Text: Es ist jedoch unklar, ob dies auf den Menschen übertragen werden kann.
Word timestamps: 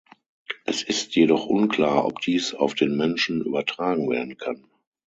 Es 0.65 0.81
ist 0.81 1.13
jedoch 1.15 1.45
unklar, 1.45 2.05
ob 2.07 2.21
dies 2.21 2.55
auf 2.55 2.73
den 2.73 2.97
Menschen 2.97 3.41
übertragen 3.43 4.09
werden 4.09 4.35
kann. 4.35 4.65